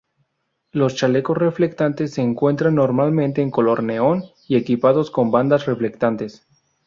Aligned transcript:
Los 0.71 0.95
chalecos 0.95 1.37
reflectantes 1.37 2.15
se 2.15 2.23
encuentran 2.23 2.73
normalmente 2.73 3.43
en 3.43 3.51
color 3.51 3.83
neón 3.83 4.23
y 4.47 4.55
equipados 4.55 5.11
con 5.11 5.29
bandas 5.29 5.67
reflectantes. 5.67 6.43